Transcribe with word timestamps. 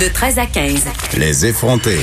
De 0.00 0.10
13 0.10 0.38
à 0.38 0.46
15. 0.46 0.86
Les 1.18 1.44
effrontés. 1.44 1.98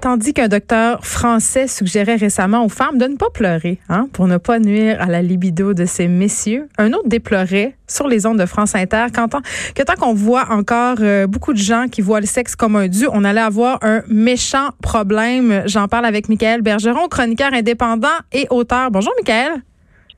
Tandis 0.00 0.34
qu'un 0.34 0.48
docteur 0.48 1.06
français 1.06 1.68
suggérait 1.68 2.16
récemment 2.16 2.64
aux 2.64 2.68
femmes 2.68 2.98
de 2.98 3.04
ne 3.06 3.16
pas 3.16 3.30
pleurer, 3.32 3.78
hein, 3.88 4.08
pour 4.12 4.26
ne 4.26 4.36
pas 4.36 4.58
nuire 4.58 5.00
à 5.00 5.06
la 5.06 5.22
libido 5.22 5.74
de 5.74 5.84
ces 5.84 6.08
messieurs, 6.08 6.68
un 6.76 6.92
autre 6.92 7.06
déplorait 7.06 7.76
sur 7.86 8.08
les 8.08 8.26
ondes 8.26 8.40
de 8.40 8.46
France 8.46 8.74
Inter 8.74 9.06
tant, 9.12 9.28
que 9.28 9.82
tant 9.84 9.94
qu'on 9.94 10.12
voit 10.12 10.50
encore 10.50 10.96
euh, 11.00 11.28
beaucoup 11.28 11.52
de 11.52 11.58
gens 11.58 11.86
qui 11.88 12.00
voient 12.00 12.20
le 12.20 12.26
sexe 12.26 12.56
comme 12.56 12.74
un 12.74 12.88
dû, 12.88 13.06
on 13.12 13.22
allait 13.22 13.40
avoir 13.40 13.78
un 13.82 14.02
méchant 14.08 14.70
problème. 14.82 15.62
J'en 15.66 15.86
parle 15.86 16.06
avec 16.06 16.28
Michael 16.28 16.62
Bergeron, 16.62 17.06
chroniqueur 17.08 17.54
indépendant 17.54 18.08
et 18.32 18.48
auteur. 18.50 18.90
Bonjour 18.90 19.12
Michael. 19.18 19.62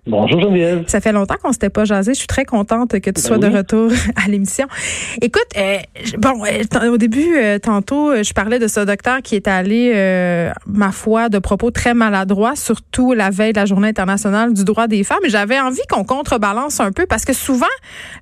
Bonjour 0.04 0.40
Geneviève. 0.40 0.82
Ça 0.88 1.00
fait 1.00 1.12
longtemps 1.12 1.36
qu'on 1.40 1.52
s'était 1.52 1.70
pas 1.70 1.84
jasé. 1.84 2.12
Je 2.14 2.18
suis 2.18 2.26
très 2.26 2.44
contente 2.44 2.90
que 2.90 3.10
tu 3.10 3.12
Ben 3.12 3.20
sois 3.20 3.38
de 3.38 3.46
retour 3.46 3.88
à 4.16 4.28
l'émission. 4.28 4.66
Écoute, 5.20 5.46
euh, 5.56 5.78
bon, 6.18 6.42
euh, 6.44 6.90
au 6.90 6.96
début, 6.96 7.36
euh, 7.36 7.60
tantôt, 7.60 8.12
je 8.20 8.32
parlais 8.32 8.58
de 8.58 8.66
ce 8.66 8.80
docteur 8.80 9.22
qui 9.22 9.36
est 9.36 9.46
allé, 9.46 9.92
ma 10.66 10.90
foi, 10.90 11.28
de 11.28 11.38
propos 11.38 11.70
très 11.70 11.94
maladroits, 11.94 12.56
surtout 12.56 13.12
la 13.12 13.30
veille 13.30 13.52
de 13.52 13.60
la 13.60 13.64
Journée 13.66 13.86
internationale 13.90 14.52
du 14.52 14.64
droit 14.64 14.88
des 14.88 15.04
femmes. 15.04 15.20
Et 15.22 15.30
j'avais 15.30 15.60
envie 15.60 15.86
qu'on 15.88 16.02
contrebalance 16.02 16.80
un 16.80 16.90
peu 16.90 17.06
parce 17.06 17.24
que 17.24 17.32
souvent, 17.32 17.66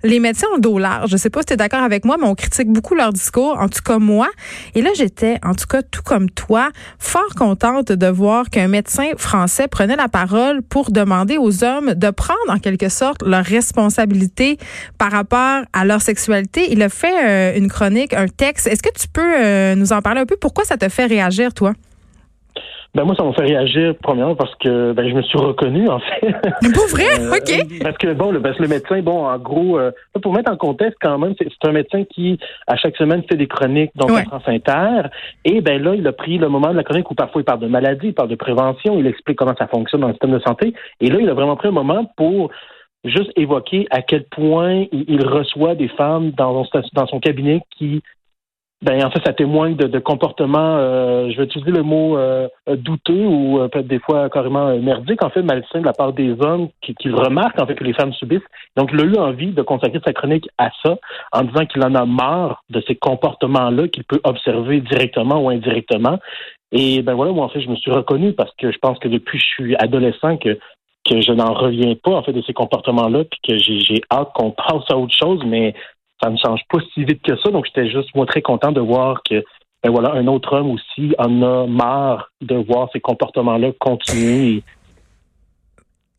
les 0.02 0.20
médecins 0.20 0.48
ont 0.52 0.56
le 0.56 0.60
dos 0.60 0.78
large. 0.78 1.12
Je 1.12 1.16
sais 1.16 1.30
pas 1.30 1.41
si 1.41 1.47
tu 1.47 1.52
es 1.55 1.56
d'accord 1.56 1.83
avec 1.83 2.05
moi, 2.05 2.19
mais 2.20 2.27
on 2.27 2.34
critique 2.34 2.69
beaucoup 2.69 2.94
leur 2.94 3.10
discours, 3.10 3.56
en 3.58 3.70
tout 3.70 3.80
cas 3.83 3.98
moi. 3.98 4.28
Et 4.74 4.83
là, 4.83 4.91
j'étais, 4.94 5.38
en 5.42 5.55
tout 5.55 5.66
cas, 5.66 5.80
tout 5.80 6.02
comme 6.02 6.28
toi, 6.28 6.72
fort 6.98 7.34
contente 7.34 7.91
de 7.91 8.06
voir 8.06 8.50
qu'un 8.50 8.69
médecin 8.69 9.12
français 9.16 9.66
prenait 9.66 9.97
la 9.97 10.08
parole 10.08 10.60
pour 10.60 10.91
demander 10.91 11.38
aux 11.38 11.64
hommes 11.64 11.70
de 11.80 12.10
prendre 12.10 12.41
en 12.48 12.59
quelque 12.59 12.88
sorte 12.88 13.23
leur 13.23 13.45
responsabilité 13.45 14.59
par 14.98 15.12
rapport 15.12 15.62
à 15.73 15.84
leur 15.84 16.01
sexualité. 16.02 16.73
Il 16.73 16.83
a 16.83 16.88
fait 16.88 17.24
euh, 17.24 17.59
une 17.59 17.69
chronique, 17.69 18.12
un 18.15 18.28
texte. 18.28 18.66
Est-ce 18.66 18.83
que 18.83 18.92
tu 18.98 19.09
peux 19.09 19.34
euh, 19.38 19.75
nous 19.75 19.92
en 19.92 20.02
parler 20.02 20.20
un 20.20 20.27
peu? 20.27 20.37
Pourquoi 20.37 20.64
ça 20.64 20.77
te 20.77 20.88
fait 20.88 21.06
réagir, 21.06 21.55
toi? 21.55 21.72
Ben 22.92 23.05
moi, 23.05 23.14
ça 23.14 23.22
m'a 23.22 23.33
fait 23.33 23.42
réagir 23.42 23.94
premièrement 24.02 24.34
parce 24.34 24.52
que 24.56 24.92
ben, 24.92 25.08
je 25.08 25.14
me 25.14 25.22
suis 25.22 25.38
reconnu 25.38 25.88
en 25.88 26.00
fait. 26.00 26.33
Pour 26.74 26.86
vrai? 26.88 27.05
Euh, 27.20 27.36
OK. 27.36 27.80
Parce 27.84 27.97
que 27.98 28.12
bon, 28.14 28.32
le, 28.32 28.42
parce 28.42 28.56
que 28.56 28.62
le 28.64 28.69
médecin, 28.69 29.00
bon, 29.00 29.27
en 29.27 29.38
gros, 29.38 29.78
euh, 29.78 29.92
pour 30.20 30.32
mettre 30.34 30.50
en 30.50 30.56
contexte 30.56 30.98
quand 31.00 31.16
même, 31.19 31.34
c'est 31.38 31.48
un 31.69 31.72
médecin 31.72 32.02
qui 32.05 32.38
à 32.66 32.77
chaque 32.77 32.97
semaine 32.97 33.22
fait 33.30 33.36
des 33.36 33.47
chroniques 33.47 33.92
donc 33.94 34.10
Ouais. 34.10 34.24
France 34.24 34.42
Inter. 34.48 35.08
Et 35.44 35.60
ben 35.60 35.80
là, 35.80 35.94
il 35.94 36.05
a 36.08 36.12
pris 36.12 36.38
le 36.38 36.48
moment 36.48 36.70
de 36.72 36.77
la 36.77 36.82
chronique 36.82 37.08
où 37.10 37.14
parfois 37.14 37.41
il 37.42 37.44
parle 37.44 37.60
de 37.60 37.69
maladie, 37.69 38.08
il 38.08 38.14
parle 38.14 38.28
de 38.28 38.34
prévention, 38.34 38.98
il 38.98 39.06
explique 39.06 39.38
comment 39.38 39.54
ça 39.56 39.69
fonctionne 39.69 40.00
dans 40.00 40.08
le 40.08 40.14
système 40.14 40.32
de 40.32 40.41
santé. 40.41 40.75
Et 41.00 41.06
là, 41.10 41.19
il 41.20 41.28
a 41.30 41.34
vraiment 41.34 41.54
pris 41.56 41.69
un 41.69 41.72
moment 41.72 42.04
pour 42.16 42.50
juste 43.04 43.30
évoquer 43.36 43.86
à 43.92 44.02
quel 44.02 44.25
point 44.25 44.84
il, 44.91 45.04
il 45.06 45.25
reçoit 45.27 45.75
des 45.77 45.88
femmes 45.88 46.32
dans, 46.32 46.64
son- 46.64 46.82
dans 46.92 47.06
son 47.06 47.20
cabinet 47.20 47.60
qui 47.78 48.02
ben 48.83 49.05
en 49.05 49.11
fait, 49.11 49.20
ça 49.27 49.34
témoigne 49.34 49.77
de, 49.77 49.86
de 49.86 49.98
comportements, 49.98 50.78
euh, 50.78 51.31
je 51.31 51.36
vais 51.36 51.45
utiliser 51.45 51.70
le 51.70 51.83
mot 51.83 52.17
euh, 52.17 52.48
douteux 52.67 53.27
ou 53.27 53.59
euh, 53.59 53.69
peut-être 53.69 53.87
des 53.87 53.98
fois 53.98 54.31
carrément 54.31 54.69
euh, 54.69 54.78
merdiques, 54.78 55.22
en 55.22 55.28
fait, 55.28 55.42
malsains 55.42 55.81
de 55.81 55.84
la 55.84 55.92
part 55.92 56.14
des 56.14 56.34
hommes 56.41 56.69
qui, 56.81 56.95
qui 56.95 57.11
remarquent 57.11 57.61
en 57.61 57.67
fait 57.67 57.75
que 57.75 57.84
les 57.84 57.92
femmes 57.92 58.14
subissent. 58.14 58.41
Donc, 58.77 58.89
il 58.95 59.00
a 59.00 59.05
eu 59.05 59.17
envie 59.17 59.53
de 59.53 59.61
consacrer 59.61 60.00
sa 60.03 60.14
chronique 60.14 60.48
à 60.56 60.70
ça, 60.83 60.97
en 61.33 61.42
disant 61.42 61.67
qu'il 61.67 61.84
en 61.84 61.95
a 61.95 62.06
marre 62.06 62.62
de 62.70 62.83
ces 62.87 62.95
comportements-là 62.95 63.89
qu'il 63.89 64.05
peut 64.05 64.20
observer 64.25 64.81
directement 64.81 65.42
ou 65.42 65.50
indirectement. 65.50 66.19
Et 66.72 67.03
ben 67.03 67.15
voilà, 67.15 67.33
moi 67.33 67.44
en 67.44 67.48
fait, 67.50 67.61
je 67.61 67.69
me 67.69 67.77
suis 67.77 67.91
reconnu 67.91 68.33
parce 68.33 68.55
que 68.56 68.72
je 68.72 68.78
pense 68.78 68.98
que 68.98 69.09
depuis 69.09 69.39
que 69.39 69.44
je 69.44 69.50
suis 69.50 69.77
adolescent 69.77 70.39
que 70.39 70.59
que 71.09 71.20
je 71.22 71.33
n'en 71.33 71.55
reviens 71.55 71.94
pas 72.03 72.12
en 72.12 72.22
fait 72.22 72.33
de 72.33 72.42
ces 72.42 72.53
comportements-là, 72.53 73.25
puis 73.25 73.41
que 73.47 73.59
j'ai 73.59 73.81
j'ai 73.81 74.00
hâte 74.11 74.31
qu'on 74.34 74.50
passe 74.69 74.84
à 74.91 74.97
autre 74.97 75.15
chose, 75.19 75.42
mais 75.44 75.75
ça 76.22 76.30
ne 76.30 76.36
change 76.36 76.60
pas 76.68 76.78
si 76.92 77.04
vite 77.04 77.22
que 77.22 77.36
ça. 77.36 77.50
Donc, 77.50 77.66
j'étais 77.66 77.90
juste, 77.90 78.14
moi, 78.14 78.26
très 78.26 78.42
content 78.42 78.72
de 78.72 78.80
voir 78.80 79.22
que, 79.28 79.42
ben 79.82 79.90
voilà, 79.90 80.12
un 80.12 80.26
autre 80.26 80.56
homme 80.56 80.70
aussi 80.72 81.14
en 81.18 81.42
a 81.42 81.66
marre 81.66 82.30
de 82.40 82.56
voir 82.56 82.88
ces 82.92 83.00
comportements-là 83.00 83.72
continuer. 83.78 84.62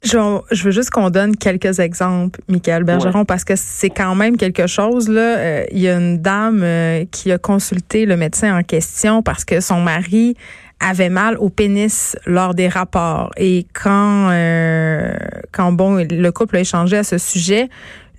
Je, 0.04 0.64
veux 0.64 0.72
juste 0.72 0.90
qu'on 0.90 1.12
donne 1.12 1.36
quelques 1.36 1.80
exemples, 1.80 2.40
Michael 2.48 2.84
Bergeron, 2.84 3.24
parce 3.24 3.44
que 3.44 3.54
c'est 3.56 3.92
quand 3.92 4.16
même 4.16 4.36
quelque 4.36 4.66
chose. 4.66 5.08
Là, 5.08 5.38
Euh, 5.38 5.66
il 5.72 5.80
y 5.80 5.88
a 5.88 5.96
une 5.96 6.18
dame 6.18 6.64
euh, 6.64 7.06
qui 7.12 7.32
a 7.32 7.38
consulté 7.38 8.08
le 8.08 8.18
médecin 8.18 8.58
en 8.58 8.64
question 8.64 9.22
parce 9.22 9.46
que 9.46 9.60
son 9.60 9.80
mari 9.80 10.36
avait 10.80 11.10
mal 11.10 11.38
au 11.38 11.50
pénis 11.50 12.18
lors 12.26 12.56
des 12.56 12.68
rapports. 12.68 13.30
Et 13.38 13.68
quand, 13.74 14.30
euh, 14.32 15.14
quand 15.52 15.72
bon, 15.72 16.04
le 16.10 16.32
couple 16.32 16.58
a 16.58 16.62
échangé 16.62 16.98
à 16.98 17.04
ce 17.04 17.20
sujet, 17.20 17.70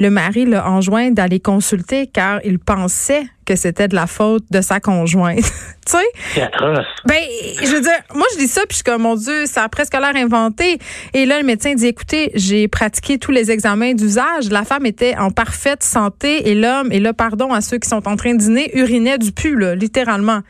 le 0.02 0.10
mari 0.10 0.44
l'a 0.44 0.68
enjoint 0.68 1.10
d'aller 1.10 1.40
consulter 1.40 2.06
car 2.06 2.40
il 2.44 2.58
pensait 2.58 3.24
que 3.46 3.56
c'était 3.56 3.88
de 3.88 3.94
la 3.94 4.06
faute 4.06 4.44
de 4.50 4.60
sa 4.60 4.80
conjointe. 4.80 5.38
tu 5.86 5.92
sais? 5.92 6.04
C'est 6.34 6.42
atroce. 6.42 6.86
Ben, 7.06 7.22
je 7.62 7.72
veux 7.72 7.80
dire, 7.80 8.00
moi, 8.14 8.26
je 8.34 8.38
dis 8.38 8.48
ça, 8.48 8.62
puis 8.62 8.70
je 8.70 8.74
suis 8.76 8.84
comme, 8.84 9.02
mon 9.02 9.14
Dieu, 9.14 9.46
ça 9.46 9.62
a 9.62 9.68
presque 9.68 9.94
l'air 9.94 10.14
inventé. 10.14 10.78
Et 11.14 11.24
là, 11.24 11.38
le 11.38 11.46
médecin 11.46 11.74
dit, 11.74 11.86
écoutez, 11.86 12.30
j'ai 12.34 12.68
pratiqué 12.68 13.18
tous 13.18 13.32
les 13.32 13.50
examens 13.50 13.94
d'usage. 13.94 14.50
La 14.50 14.64
femme 14.64 14.86
était 14.86 15.16
en 15.16 15.30
parfaite 15.30 15.82
santé 15.82 16.50
et 16.50 16.54
l'homme, 16.54 16.92
et 16.92 17.00
là, 17.00 17.12
pardon 17.12 17.52
à 17.52 17.60
ceux 17.60 17.78
qui 17.78 17.88
sont 17.88 18.06
en 18.08 18.16
train 18.16 18.34
de 18.34 18.38
dîner, 18.38 18.76
urinait 18.76 19.18
du 19.18 19.32
pu, 19.32 19.56
là, 19.56 19.74
littéralement. 19.74 20.40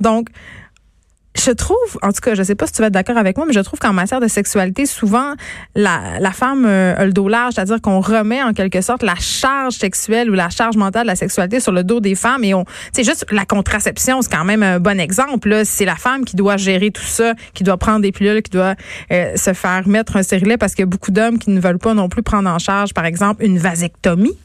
Donc, 0.00 0.28
je 1.36 1.50
trouve, 1.50 1.76
en 2.02 2.12
tout 2.12 2.20
cas, 2.20 2.34
je 2.34 2.42
sais 2.42 2.54
pas 2.54 2.66
si 2.66 2.72
tu 2.72 2.80
vas 2.80 2.88
être 2.88 2.94
d'accord 2.94 3.18
avec 3.18 3.36
moi, 3.36 3.46
mais 3.46 3.52
je 3.52 3.60
trouve 3.60 3.78
qu'en 3.78 3.92
matière 3.92 4.20
de 4.20 4.28
sexualité, 4.28 4.86
souvent, 4.86 5.34
la, 5.74 6.32
femme 6.32 6.64
euh, 6.66 6.94
a 6.96 7.04
le 7.04 7.12
dos 7.12 7.28
large, 7.28 7.54
c'est-à-dire 7.54 7.80
qu'on 7.80 8.00
remet 8.00 8.42
en 8.42 8.52
quelque 8.52 8.80
sorte 8.80 9.02
la 9.02 9.14
charge 9.16 9.74
sexuelle 9.74 10.30
ou 10.30 10.34
la 10.34 10.50
charge 10.50 10.76
mentale 10.76 11.02
de 11.02 11.08
la 11.08 11.16
sexualité 11.16 11.60
sur 11.60 11.72
le 11.72 11.84
dos 11.84 12.00
des 12.00 12.14
femmes 12.14 12.44
et 12.44 12.54
on, 12.54 12.64
c'est 12.92 13.04
juste 13.04 13.26
la 13.30 13.44
contraception, 13.44 14.22
c'est 14.22 14.32
quand 14.32 14.44
même 14.44 14.62
un 14.62 14.80
bon 14.80 14.98
exemple. 15.00 15.62
C'est 15.64 15.84
la 15.84 15.96
femme 15.96 16.24
qui 16.24 16.36
doit 16.36 16.56
gérer 16.56 16.90
tout 16.90 17.02
ça, 17.02 17.34
qui 17.54 17.64
doit 17.64 17.76
prendre 17.76 18.00
des 18.00 18.12
pilules, 18.12 18.42
qui 18.42 18.50
doit 18.50 18.74
euh, 19.12 19.36
se 19.36 19.52
faire 19.52 19.86
mettre 19.86 20.16
un 20.16 20.22
stérilet 20.22 20.56
parce 20.56 20.74
qu'il 20.74 20.82
y 20.82 20.88
a 20.88 20.90
beaucoup 20.90 21.10
d'hommes 21.10 21.38
qui 21.38 21.50
ne 21.50 21.60
veulent 21.60 21.78
pas 21.78 21.94
non 21.94 22.08
plus 22.08 22.22
prendre 22.22 22.48
en 22.48 22.58
charge, 22.58 22.94
par 22.94 23.04
exemple, 23.04 23.44
une 23.44 23.58
vasectomie. 23.58 24.36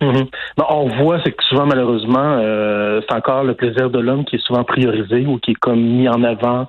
Mhm. 0.00 0.26
Ben, 0.56 0.64
on 0.70 0.86
voit, 1.02 1.20
c'est 1.24 1.32
que 1.32 1.42
souvent, 1.44 1.66
malheureusement, 1.66 2.38
euh, 2.40 3.00
c'est 3.08 3.14
encore 3.14 3.44
le 3.44 3.54
plaisir 3.54 3.90
de 3.90 3.98
l'homme 3.98 4.24
qui 4.24 4.36
est 4.36 4.44
souvent 4.44 4.64
priorisé 4.64 5.24
ou 5.26 5.38
qui 5.38 5.52
est 5.52 5.60
comme 5.60 5.80
mis 5.80 6.08
en 6.08 6.22
avant 6.24 6.66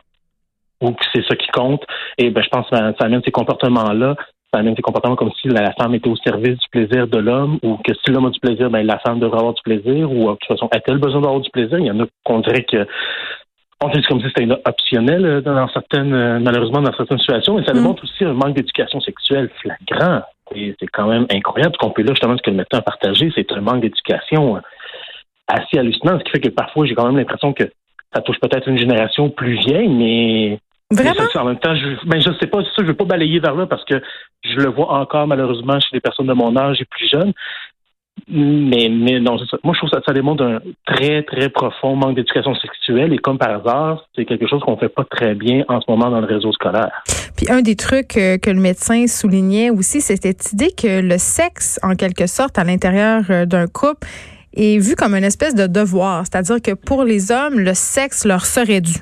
ou 0.81 0.91
que 0.91 1.03
c'est 1.13 1.23
ça 1.27 1.35
qui 1.35 1.47
compte. 1.47 1.83
Et 2.17 2.29
ben, 2.29 2.43
je 2.43 2.49
pense 2.49 2.69
que 2.69 2.75
ça, 2.75 2.93
ça 2.99 3.05
amène 3.05 3.21
ces 3.23 3.31
comportements-là. 3.31 4.15
Ça 4.53 4.59
amène 4.59 4.75
ces 4.75 4.81
comportements 4.81 5.15
comme 5.15 5.31
si 5.41 5.49
la 5.49 5.73
femme 5.73 5.95
était 5.95 6.09
au 6.09 6.15
service 6.17 6.57
du 6.57 6.69
plaisir 6.71 7.07
de 7.07 7.17
l'homme 7.17 7.59
ou 7.63 7.77
que 7.77 7.93
si 7.93 8.11
l'homme 8.11 8.27
a 8.27 8.29
du 8.29 8.39
plaisir, 8.39 8.69
ben, 8.69 8.85
la 8.85 8.99
femme 8.99 9.19
devrait 9.19 9.39
avoir 9.39 9.53
du 9.53 9.61
plaisir 9.63 10.09
ou 10.11 10.29
de 10.29 10.35
toute 10.35 10.47
façon, 10.47 10.67
a-t-elle 10.71 10.97
besoin 10.97 11.21
d'avoir 11.21 11.41
du 11.41 11.49
plaisir? 11.49 11.79
Il 11.79 11.85
y 11.85 11.91
en 11.91 11.99
a 11.99 12.05
qu'on 12.23 12.39
dirait 12.39 12.63
que 12.63 12.85
on 13.83 13.89
dit 13.89 14.01
comme 14.03 14.21
si 14.21 14.27
c'était 14.27 14.49
optionnel 14.65 15.25
euh, 15.25 15.41
dans 15.41 15.67
certaines, 15.69 16.13
euh, 16.13 16.39
malheureusement, 16.39 16.81
dans 16.81 16.93
certaines 16.93 17.19
situations, 17.19 17.55
mais 17.55 17.65
ça 17.65 17.73
Mm. 17.73 17.77
démontre 17.77 18.03
aussi 18.03 18.23
un 18.23 18.33
manque 18.33 18.53
d'éducation 18.53 19.01
sexuelle 19.01 19.49
flagrant. 19.61 20.21
C'est 20.53 20.87
quand 20.93 21.07
même 21.07 21.25
incroyable 21.31 21.75
qu'on 21.77 21.89
peut 21.89 22.03
là, 22.03 22.13
justement, 22.13 22.37
ce 22.37 22.43
que 22.43 22.51
le 22.51 22.57
médecin 22.57 22.77
a 22.77 22.81
partagé, 22.81 23.31
c'est 23.35 23.51
un 23.51 23.61
manque 23.61 23.81
d'éducation 23.81 24.57
euh, 24.57 24.59
assez 25.47 25.77
hallucinant, 25.77 26.19
ce 26.19 26.23
qui 26.23 26.31
fait 26.31 26.39
que 26.39 26.49
parfois, 26.49 26.85
j'ai 26.85 26.95
quand 26.95 27.05
même 27.05 27.17
l'impression 27.17 27.53
que 27.53 27.63
ça 28.13 28.21
touche 28.21 28.39
peut-être 28.39 28.67
une 28.67 28.77
génération 28.77 29.29
plus 29.29 29.55
vieille, 29.55 29.89
mais 29.89 30.59
Vraiment? 30.91 31.13
mais 31.19 31.27
ça, 31.33 31.41
en 31.41 31.45
même 31.45 31.59
temps, 31.59 31.75
je, 31.75 32.07
ben, 32.07 32.21
je 32.21 32.31
sais 32.39 32.47
pas, 32.47 32.63
ça, 32.63 32.69
je 32.77 32.83
veux 32.83 32.93
pas 32.93 33.05
balayer 33.05 33.39
vers 33.39 33.55
là 33.55 33.65
parce 33.65 33.83
que 33.85 34.01
je 34.43 34.55
le 34.57 34.69
vois 34.69 34.93
encore 34.93 35.27
malheureusement 35.27 35.79
chez 35.79 35.89
des 35.93 35.99
personnes 35.99 36.27
de 36.27 36.33
mon 36.33 36.55
âge 36.55 36.79
et 36.79 36.85
plus 36.85 37.09
jeunes. 37.11 37.33
Mais, 38.27 38.89
mais 38.89 39.19
non, 39.19 39.37
c'est 39.37 39.45
ça. 39.45 39.57
Moi, 39.63 39.73
je 39.73 39.79
trouve 39.79 39.91
que 39.91 39.97
ça, 39.97 40.01
ça 40.05 40.13
démontre 40.13 40.43
un 40.43 40.59
très, 40.85 41.23
très 41.23 41.49
profond 41.49 41.95
manque 41.95 42.15
d'éducation 42.15 42.55
sexuelle 42.55 43.13
et 43.13 43.17
comme 43.17 43.37
par 43.37 43.51
hasard, 43.51 44.05
c'est 44.15 44.25
quelque 44.25 44.47
chose 44.47 44.61
qu'on 44.61 44.77
fait 44.77 44.89
pas 44.89 45.03
très 45.03 45.35
bien 45.35 45.63
en 45.67 45.79
ce 45.79 45.85
moment 45.89 46.09
dans 46.09 46.21
le 46.21 46.25
réseau 46.25 46.51
scolaire. 46.51 47.03
Puis 47.37 47.47
un 47.49 47.61
des 47.61 47.75
trucs 47.75 48.17
euh, 48.17 48.37
que 48.37 48.49
le 48.49 48.59
médecin 48.59 49.05
soulignait 49.07 49.69
aussi, 49.69 50.01
c'était 50.01 50.33
cette 50.37 50.53
idée 50.53 50.71
que 50.71 51.01
le 51.01 51.17
sexe, 51.17 51.79
en 51.83 51.95
quelque 51.95 52.25
sorte, 52.27 52.57
à 52.57 52.63
l'intérieur 52.63 53.23
euh, 53.29 53.45
d'un 53.45 53.67
couple, 53.67 54.07
est 54.55 54.79
vu 54.79 54.95
comme 54.95 55.13
une 55.13 55.23
espèce 55.23 55.53
de 55.53 55.67
devoir. 55.67 56.23
C'est-à-dire 56.25 56.61
que 56.61 56.71
pour 56.71 57.03
les 57.03 57.31
hommes, 57.31 57.59
le 57.59 57.73
sexe 57.73 58.25
leur 58.25 58.45
serait 58.45 58.81
dû. 58.81 58.95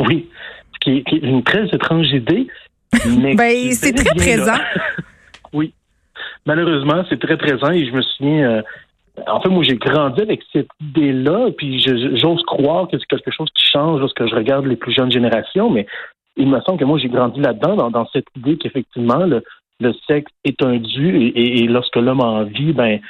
Oui, 0.00 0.28
ce 0.74 0.78
qui 0.80 0.98
est, 0.98 1.02
qui 1.04 1.16
est 1.16 1.28
une 1.28 1.42
très 1.42 1.64
étrange 1.66 2.08
idée. 2.12 2.46
Mais 3.18 3.34
Ben, 3.34 3.72
c'est 3.72 3.94
très 3.94 4.14
présent. 4.14 4.58
oui. 5.52 5.72
Malheureusement, 6.46 7.04
c'est 7.08 7.20
très 7.20 7.36
présent 7.36 7.70
et 7.70 7.86
je 7.86 7.92
me 7.92 8.02
souviens. 8.02 8.50
euh, 8.50 8.62
en 9.26 9.40
fait, 9.40 9.48
moi, 9.48 9.62
j'ai 9.64 9.76
grandi 9.76 10.20
avec 10.20 10.42
cette 10.52 10.68
idée-là, 10.80 11.48
puis 11.56 11.80
j'ose 11.80 12.42
croire 12.46 12.86
que 12.88 12.98
c'est 12.98 13.06
quelque 13.06 13.30
chose 13.30 13.48
qui 13.54 13.64
change 13.72 13.98
lorsque 14.00 14.26
je 14.26 14.34
regarde 14.34 14.66
les 14.66 14.76
plus 14.76 14.92
jeunes 14.92 15.10
générations, 15.10 15.70
mais 15.70 15.86
il 16.36 16.48
me 16.48 16.60
semble 16.60 16.78
que 16.78 16.84
moi, 16.84 16.98
j'ai 16.98 17.08
grandi 17.08 17.40
là-dedans, 17.40 17.90
dans, 17.90 18.06
cette 18.12 18.26
idée 18.36 18.58
qu'effectivement, 18.58 19.24
le, 19.24 19.42
le 19.80 19.94
sexe 20.06 20.30
est 20.44 20.62
un 20.62 20.76
dû 20.76 21.16
et, 21.16 21.62
et- 21.64 21.66
lorsque 21.66 21.96
l'homme 21.96 22.20
a 22.20 22.26
envie, 22.26 22.74
ben, 22.74 23.00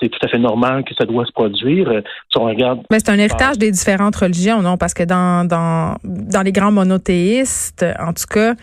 c'est 0.00 0.08
tout 0.08 0.18
à 0.24 0.26
fait 0.26 0.38
normal 0.40 0.82
que 0.82 0.94
ça 0.96 1.04
doit 1.04 1.24
se 1.24 1.30
produire. 1.30 1.88
Euh, 1.88 2.00
Si 2.28 2.38
on 2.38 2.44
regarde 2.46 2.80
Mais 2.90 2.98
c'est 2.98 3.10
un 3.10 3.18
héritage 3.18 3.56
des 3.56 3.70
différentes 3.70 4.16
religions, 4.16 4.60
non? 4.62 4.76
Parce 4.76 4.94
que 4.94 5.04
dans, 5.04 5.46
dans, 5.46 5.94
dans 6.02 6.42
les 6.42 6.50
grands 6.50 6.72
monothéistes, 6.72 7.86
en 8.00 8.12
tout 8.12 8.26
cas, 8.28 8.54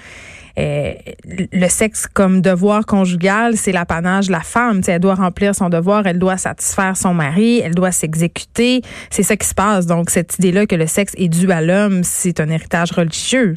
euh, 0.58 0.94
le 1.26 1.68
sexe 1.68 2.08
comme 2.08 2.42
devoir 2.42 2.86
conjugal, 2.86 3.56
c'est 3.56 3.72
l'apanage 3.72 4.28
de 4.28 4.32
la 4.32 4.42
femme. 4.42 4.82
elle 4.88 5.00
doit 5.00 5.16
remplir 5.16 5.56
son 5.56 5.70
devoir, 5.70 6.08
elle 6.08 6.20
doit 6.20 6.38
satisfaire 6.38 6.98
son 6.98 7.14
mari, 7.14 7.60
elle 7.60 7.76
doit 7.76 7.92
s'exécuter. 7.92 8.82
C'est 9.10 9.24
ça 9.24 9.36
qui 9.36 9.48
se 9.48 9.56
passe. 9.56 9.86
Donc, 9.86 10.10
cette 10.10 10.38
idée-là 10.40 10.66
que 10.66 10.76
le 10.76 10.88
sexe 10.88 11.14
est 11.18 11.30
dû 11.30 11.52
à 11.52 11.62
l'homme, 11.62 12.04
c'est 12.04 12.40
un 12.40 12.50
héritage 12.50 12.92
religieux. 12.92 13.56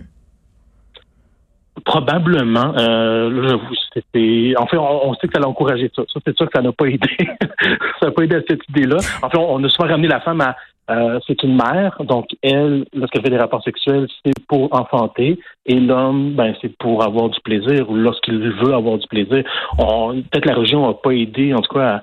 Probablement. 1.85 2.75
Euh, 2.79 3.57
en 4.57 4.67
fait, 4.67 4.77
on, 4.77 5.15
sait 5.15 5.27
que 5.27 5.33
ça 5.35 5.41
l'a 5.41 5.49
encouragé 5.49 5.91
ça. 5.97 6.03
C'est 6.25 6.37
sûr 6.37 6.47
que 6.47 6.53
ça 6.55 6.63
n'a 6.63 6.71
pas 6.71 6.87
aidé. 6.87 7.09
ça 8.01 8.07
n'a 8.07 8.11
pas 8.13 8.23
aidé 8.23 8.37
à 8.37 8.41
cette 8.47 8.61
idée-là. 8.69 8.99
En 9.23 9.31
fait, 9.31 9.39
on, 9.39 9.63
a 9.65 9.69
souvent 9.69 9.89
ramené 9.89 10.09
la 10.09 10.21
femme 10.21 10.41
à 10.43 10.57
euh, 10.93 11.21
c'est 11.27 11.43
une 11.43 11.57
mère, 11.57 11.97
donc 12.05 12.27
elle, 12.43 12.85
lorsqu'elle 12.93 13.23
fait 13.23 13.31
des 13.31 13.39
rapports 13.39 13.63
sexuels, 13.63 14.09
c'est 14.25 14.33
pour 14.49 14.69
enfanter, 14.73 15.39
et 15.67 15.81
l'homme, 15.81 16.35
ben 16.35 16.55
c'est 16.61 16.77
pour 16.79 17.03
avoir 17.03 17.31
du 17.31 17.41
plaisir, 17.41 17.89
ou 17.91 17.95
lorsqu'il 17.95 18.39
veut 18.39 18.75
avoir 18.75 18.99
du 18.99 19.07
plaisir. 19.09 19.45
Peut-être 19.79 20.47
la 20.47 20.55
religion 20.55 20.87
n'a 20.87 20.95
pas 20.95 21.13
aidé, 21.13 21.55
en 21.55 21.61
tout 21.61 21.75
cas, 21.75 22.03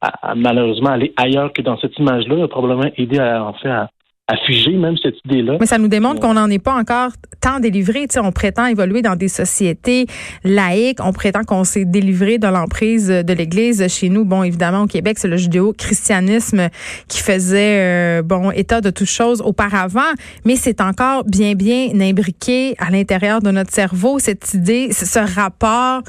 à, 0.00 0.34
malheureusement 0.34 0.90
aller 0.90 1.12
ailleurs 1.16 1.52
que 1.52 1.62
dans 1.62 1.78
cette 1.78 1.98
image-là, 1.98 2.44
a 2.44 2.48
probablement 2.48 2.90
aidé 2.96 3.18
à 3.18 3.44
en 3.44 3.54
fait 3.54 3.70
à, 3.70 3.88
à 4.28 4.36
figer 4.38 4.72
même 4.72 4.96
cette 5.00 5.14
idée-là. 5.24 5.56
Mais 5.60 5.66
ça 5.66 5.78
nous 5.78 5.86
démontre 5.86 6.20
qu'on 6.20 6.34
n'en 6.34 6.50
est 6.50 6.58
pas 6.58 6.74
encore 6.74 7.12
tant 7.40 7.60
délivré. 7.60 8.08
Tu 8.08 8.14
sais, 8.14 8.18
on 8.18 8.32
prétend 8.32 8.66
évoluer 8.66 9.00
dans 9.00 9.14
des 9.14 9.28
sociétés 9.28 10.06
laïques. 10.42 10.98
On 11.00 11.12
prétend 11.12 11.44
qu'on 11.44 11.62
s'est 11.62 11.84
délivré 11.84 12.38
de 12.38 12.48
l'emprise 12.48 13.06
de 13.06 13.32
l'Église. 13.32 13.86
Chez 13.86 14.08
nous, 14.08 14.24
bon, 14.24 14.42
évidemment, 14.42 14.82
au 14.82 14.86
Québec, 14.88 15.18
c'est 15.20 15.28
le 15.28 15.36
judéo-christianisme 15.36 16.70
qui 17.06 17.22
faisait, 17.22 18.18
euh, 18.18 18.22
bon, 18.22 18.50
état 18.50 18.80
de 18.80 18.90
toutes 18.90 19.06
choses 19.06 19.40
auparavant. 19.40 20.00
Mais 20.44 20.56
c'est 20.56 20.80
encore 20.80 21.22
bien, 21.24 21.54
bien 21.54 21.88
imbriqué 22.00 22.74
à 22.78 22.90
l'intérieur 22.90 23.40
de 23.40 23.52
notre 23.52 23.72
cerveau, 23.72 24.18
cette 24.18 24.54
idée, 24.54 24.92
ce 24.92 25.20
rapport 25.36 26.02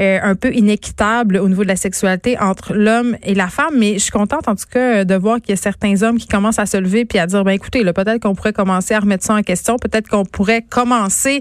euh, 0.00 0.20
un 0.22 0.36
peu 0.36 0.54
inéquitable 0.54 1.38
au 1.38 1.48
niveau 1.48 1.64
de 1.64 1.68
la 1.68 1.76
sexualité 1.76 2.38
entre 2.38 2.72
l'homme 2.72 3.16
et 3.24 3.34
la 3.34 3.48
femme. 3.48 3.74
Mais 3.76 3.94
je 3.94 4.04
suis 4.04 4.12
contente, 4.12 4.46
en 4.46 4.54
tout 4.54 4.68
cas, 4.70 5.04
de 5.04 5.14
voir 5.16 5.40
qu'il 5.40 5.50
y 5.50 5.52
a 5.54 5.56
certains 5.56 6.04
hommes 6.04 6.18
qui 6.18 6.28
commencent 6.28 6.60
à 6.60 6.66
se 6.66 6.76
lever 6.76 7.04
puis 7.04 7.18
à 7.18 7.26
dire, 7.26 7.42
ben, 7.42 7.58
écoutez, 7.64 7.92
peut-être 7.92 8.20
qu'on 8.20 8.34
pourrait 8.34 8.52
commencer 8.52 8.94
à 8.94 9.00
remettre 9.00 9.24
ça 9.24 9.34
en 9.34 9.42
question. 9.42 9.76
Peut-être 9.78 10.08
qu'on 10.08 10.24
pourrait 10.24 10.62
commencer 10.62 11.40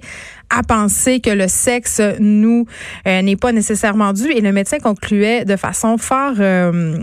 à 0.58 0.64
penser 0.64 1.20
que 1.20 1.30
le 1.30 1.48
sexe 1.48 2.02
nous 2.20 2.66
euh, 3.08 3.22
n'est 3.22 3.36
pas 3.36 3.52
nécessairement 3.52 4.14
dû. 4.14 4.32
Et 4.32 4.42
le 4.42 4.52
médecin 4.52 4.78
concluait 4.80 5.46
de 5.46 5.56
façon 5.56 5.98
fort, 5.98 6.34
euh, 6.40 6.98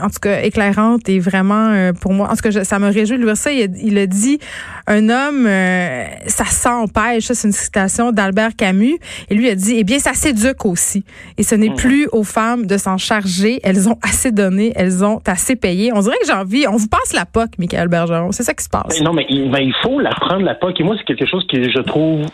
en 0.00 0.08
tout 0.08 0.18
cas 0.20 0.42
éclairante 0.42 1.08
et 1.08 1.18
vraiment 1.18 1.68
euh, 1.68 1.92
pour 1.92 2.12
moi, 2.12 2.28
en 2.30 2.34
tout 2.34 2.50
cas 2.50 2.64
ça 2.64 2.78
me 2.78 2.90
réjouit 2.90 3.18
de 3.18 3.24
lire 3.24 3.36
ça. 3.36 3.52
Il, 3.52 3.98
a 3.98 4.06
dit 4.06 4.38
un 4.86 5.08
homme, 5.08 5.48
ça 6.26 6.44
s'empêche. 6.44 7.24
Ça 7.24 7.34
c'est 7.34 7.48
une 7.48 7.54
citation 7.54 8.12
d'Albert 8.12 8.56
Camus. 8.56 8.98
Et 9.30 9.34
lui 9.34 9.48
a 9.48 9.54
dit, 9.54 9.76
eh 9.78 9.84
bien 9.84 9.98
ça 9.98 10.12
s'éduque 10.14 10.64
aussi. 10.64 11.04
Et 11.38 11.42
ce 11.42 11.54
n'est 11.54 11.70
mmh. 11.70 11.76
plus 11.76 12.08
aux 12.12 12.24
femmes 12.24 12.66
de 12.66 12.76
s'en 12.76 12.98
charger. 12.98 13.60
Elles 13.62 13.88
ont 13.88 13.98
assez 14.02 14.32
donné, 14.32 14.72
elles 14.74 15.04
ont 15.04 15.20
assez 15.26 15.56
payé. 15.56 15.92
On 15.94 16.00
dirait 16.00 16.16
que 16.20 16.26
j'ai 16.26 16.32
envie, 16.32 16.66
on 16.66 16.76
vous 16.76 16.88
passe 16.88 17.12
la 17.12 17.26
POC, 17.26 17.58
Michael 17.58 17.88
Bergeron. 17.88 18.32
C'est 18.32 18.42
ça 18.42 18.54
qui 18.54 18.64
se 18.64 18.68
passe. 18.68 19.00
Non, 19.00 19.12
mais 19.12 19.26
il, 19.28 19.50
ben, 19.50 19.60
il 19.60 19.74
faut 19.82 20.00
la 20.00 20.10
prendre 20.10 20.44
la 20.44 20.54
POC. 20.54 20.80
Et 20.80 20.84
moi, 20.84 20.96
c'est 20.98 21.04
quelque 21.04 21.28
chose 21.28 21.46
que 21.46 21.70
je 21.70 21.80
trouve 21.80 22.26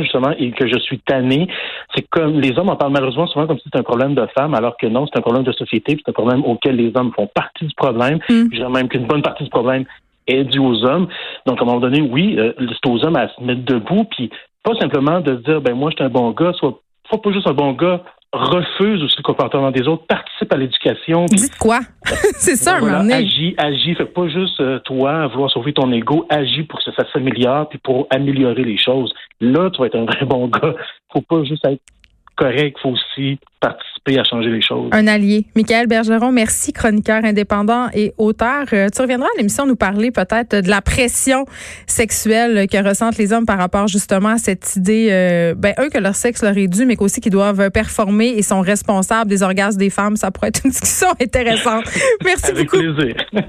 justement 0.00 0.32
et 0.38 0.50
que 0.52 0.66
je 0.66 0.78
suis 0.78 0.98
tanné. 1.00 1.48
C'est 1.94 2.06
comme 2.08 2.40
les 2.40 2.58
hommes 2.58 2.70
en 2.70 2.76
parlent 2.76 2.92
malheureusement 2.92 3.26
souvent 3.26 3.46
comme 3.46 3.58
si 3.58 3.64
c'était 3.64 3.78
un 3.78 3.82
problème 3.82 4.14
de 4.14 4.26
femmes, 4.36 4.54
alors 4.54 4.76
que 4.76 4.86
non, 4.86 5.06
c'est 5.06 5.18
un 5.18 5.22
problème 5.22 5.44
de 5.44 5.52
société, 5.52 5.96
c'est 5.96 6.10
un 6.10 6.12
problème 6.12 6.44
auquel 6.44 6.76
les 6.76 6.92
hommes 6.94 7.12
font 7.14 7.26
partie 7.26 7.66
du 7.66 7.74
problème. 7.74 8.18
Mm. 8.28 8.44
Je 8.52 8.56
dirais 8.56 8.70
même 8.70 8.88
qu'une 8.88 9.06
bonne 9.06 9.22
partie 9.22 9.44
du 9.44 9.50
problème 9.50 9.84
est 10.26 10.44
due 10.44 10.58
aux 10.58 10.84
hommes. 10.84 11.08
Donc, 11.46 11.58
à 11.58 11.62
un 11.62 11.66
moment 11.66 11.80
donné, 11.80 12.00
oui, 12.00 12.36
euh, 12.38 12.52
c'est 12.58 12.88
aux 12.88 13.04
hommes 13.04 13.16
à 13.16 13.28
se 13.28 13.42
mettre 13.42 13.64
debout, 13.64 14.04
puis 14.04 14.30
pas 14.62 14.74
simplement 14.78 15.20
de 15.20 15.36
dire, 15.36 15.60
ben 15.60 15.74
moi, 15.74 15.90
je 15.90 15.96
suis 15.96 16.04
un 16.04 16.10
bon 16.10 16.30
gars, 16.32 16.52
soit, 16.54 16.78
soit 17.08 17.22
pas 17.22 17.32
juste 17.32 17.46
un 17.46 17.54
bon 17.54 17.72
gars, 17.72 18.02
refuse 18.32 19.02
aussi 19.02 19.16
le 19.16 19.22
comportement 19.22 19.70
des 19.70 19.88
autres, 19.88 20.04
participe 20.06 20.52
à 20.52 20.56
l'éducation. 20.56 21.24
Dites 21.26 21.56
quoi? 21.58 21.80
c'est 22.36 22.56
ça, 22.56 22.76
un 22.76 22.80
moment 22.80 23.10
Agis, 23.10 23.54
agis. 23.56 23.94
Fais 23.94 24.04
pas 24.04 24.28
juste 24.28 24.60
euh, 24.60 24.78
toi 24.80 25.26
vouloir 25.28 25.50
sauver 25.50 25.72
ton 25.72 25.90
ego. 25.92 26.26
Agis 26.28 26.64
pour 26.64 26.78
que 26.78 26.92
ça 26.92 27.04
s'améliore 27.12 27.68
puis 27.68 27.78
pour 27.78 28.06
améliorer 28.10 28.64
les 28.64 28.76
choses. 28.76 29.14
Là, 29.40 29.70
tu 29.70 29.80
vas 29.80 29.86
être 29.86 29.96
un 29.96 30.04
vrai 30.04 30.24
bon 30.24 30.48
gars. 30.48 30.74
Faut 31.12 31.22
pas 31.22 31.44
juste 31.44 31.64
être 31.66 31.82
correct. 32.36 32.76
Faut 32.82 32.90
aussi 32.90 33.38
participer 33.60 34.18
à 34.18 34.24
changer 34.24 34.50
les 34.50 34.62
choses. 34.62 34.88
Un 34.92 35.06
allié. 35.06 35.46
Michael 35.56 35.86
Bergeron, 35.88 36.30
merci, 36.32 36.72
chroniqueur 36.72 37.24
indépendant 37.24 37.88
et 37.92 38.12
auteur. 38.16 38.66
Euh, 38.72 38.88
tu 38.94 39.02
reviendras 39.02 39.26
à 39.26 39.36
l'émission 39.36 39.66
nous 39.66 39.76
parler 39.76 40.10
peut-être 40.10 40.60
de 40.62 40.68
la 40.68 40.80
pression 40.80 41.44
sexuelle 41.86 42.68
que 42.68 42.82
ressentent 42.86 43.18
les 43.18 43.32
hommes 43.32 43.46
par 43.46 43.58
rapport 43.58 43.88
justement 43.88 44.30
à 44.30 44.38
cette 44.38 44.76
idée, 44.76 45.08
euh, 45.10 45.54
ben, 45.56 45.74
eux, 45.80 45.88
que 45.90 45.98
leur 45.98 46.14
sexe 46.14 46.42
leur 46.42 46.56
est 46.56 46.68
dû, 46.68 46.86
mais 46.86 46.96
qu'aussi 46.96 47.20
qu'ils 47.20 47.32
doivent 47.32 47.70
performer 47.70 48.28
et 48.28 48.42
sont 48.42 48.60
responsables 48.60 49.28
des 49.28 49.42
orgasmes 49.42 49.78
des 49.78 49.90
femmes. 49.90 50.16
Ça 50.16 50.30
pourrait 50.30 50.48
être 50.48 50.60
une 50.64 50.70
discussion 50.70 51.08
intéressante. 51.20 51.84
merci 52.24 52.50
Avec 52.52 52.70
beaucoup. 52.70 52.82
plaisir. 52.82 53.14